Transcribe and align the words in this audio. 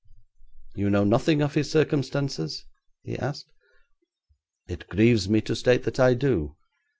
'You 0.73 0.89
know 0.89 1.03
nothing 1.03 1.43
of 1.43 1.53
his 1.53 1.69
circumstances?' 1.69 2.65
he 3.03 3.19
asked. 3.19 3.51
'It 4.67 4.87
grieves 4.89 5.29
me 5.29 5.41
to 5.41 5.55
state 5.55 5.83
that 5.83 5.99
I 5.99 6.15
do. 6.15 6.55